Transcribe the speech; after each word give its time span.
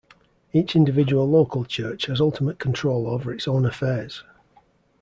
Each 0.51 0.75
individual 0.75 1.29
local 1.29 1.63
church 1.63 2.07
has 2.07 2.19
ultimate 2.19 2.57
control 2.57 3.05
over 3.07 3.31
its 3.31 3.47
own 3.47 3.65
affairs. 3.67 4.23